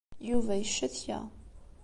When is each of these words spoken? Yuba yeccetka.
Yuba 0.29 0.53
yeccetka. 0.55 1.19